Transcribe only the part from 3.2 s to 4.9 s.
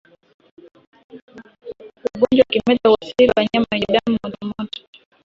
wanyama wenye damu motomoto